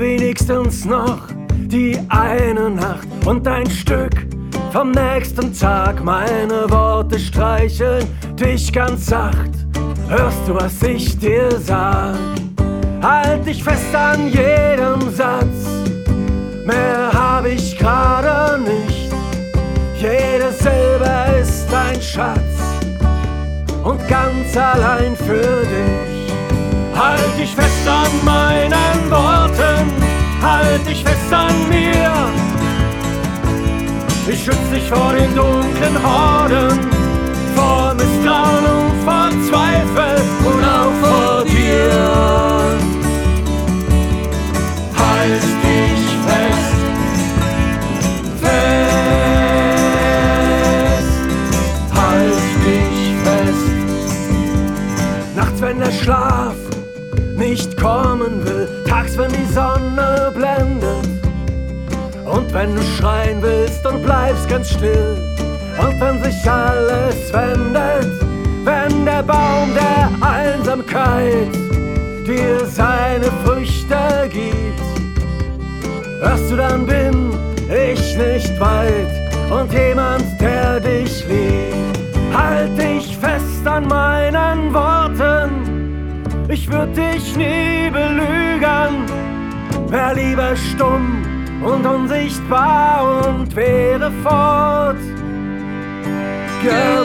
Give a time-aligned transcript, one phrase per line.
[0.00, 4.26] wenigstens noch die eine Nacht und ein Stück
[4.72, 6.02] vom nächsten Tag.
[6.02, 9.50] Meine Worte streicheln dich ganz sacht.
[10.08, 12.14] Hörst du, was ich dir sag?
[13.02, 15.84] Halt dich fest an jedem Satz.
[16.64, 19.12] Mehr hab ich gerade nicht.
[19.96, 22.40] Jede Silbe ist ein Schatz
[23.84, 25.95] und ganz allein für dich.
[27.26, 29.90] Halt dich fest an meinen Worten,
[30.40, 32.12] halt dich fest an mir.
[34.28, 36.78] Ich schütze dich vor den dunklen Horden,
[37.56, 39.26] vor Misstrauen und vor
[57.36, 61.06] nicht kommen will, tags, wenn die Sonne blendet.
[62.24, 65.16] Und wenn du schreien willst und bleibst ganz still,
[65.78, 68.20] und wenn sich alles wendet,
[68.64, 71.54] wenn der Baum der Einsamkeit
[72.26, 74.80] dir seine Früchte gibt,
[76.20, 77.30] hörst du, dann bin
[77.68, 79.26] ich nicht weit.
[79.50, 80.55] Und jemand, der
[86.56, 89.04] ich würd dich nie belügen,
[89.88, 91.22] wär lieber stumm
[91.62, 94.96] und unsichtbar und wäre fort
[96.62, 96.95] geblieben.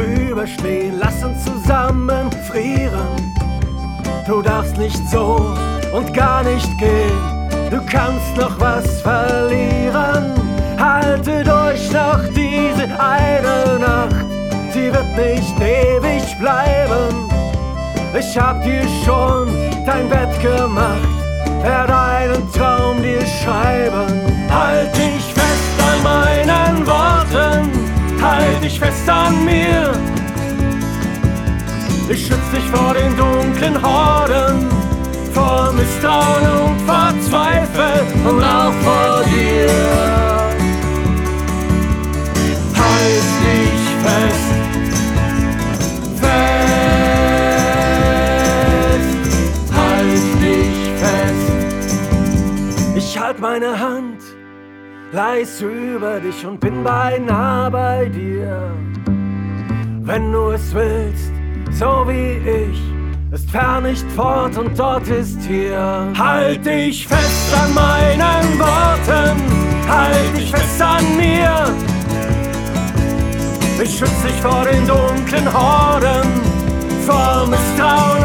[0.00, 3.34] Überstehen, lass uns zusammen frieren.
[4.26, 5.54] Du darfst nicht so
[5.92, 10.32] und gar nicht gehen, du kannst noch was verlieren.
[10.78, 14.26] Halte durch noch diese eine Nacht,
[14.72, 17.30] sie wird nicht ewig bleiben.
[18.18, 19.48] Ich hab dir schon
[19.86, 21.08] dein Bett gemacht,
[21.62, 22.63] werde einen Traum
[28.74, 29.92] dich fest an mir.
[32.08, 34.68] Ich schütz dich vor den dunklen Horden,
[35.32, 39.68] vor Misstrauen und vor Zweifel und auch vor dir.
[42.76, 44.50] Halt dich fest,
[46.20, 46.42] fest,
[49.74, 51.48] halt dich fest.
[52.96, 54.20] Ich halt meine Hand
[55.14, 58.74] leis über dich und bin beinahe bei dir.
[60.02, 61.30] Wenn du es willst,
[61.70, 62.80] so wie ich,
[63.30, 66.12] ist fern nicht fort und dort ist hier.
[66.18, 69.40] Halt dich fest an meinen Worten,
[69.88, 71.72] halt dich fest an mir.
[73.82, 76.28] Ich schütz dich vor den dunklen Horden,
[77.06, 78.23] vor Misstrauen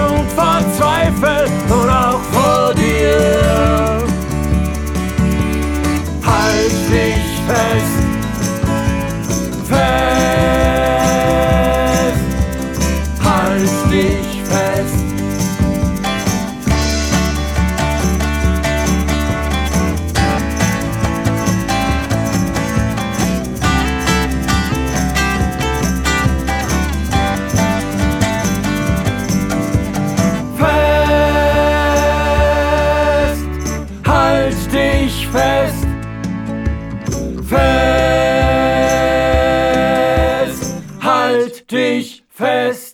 [41.72, 42.89] dich fest.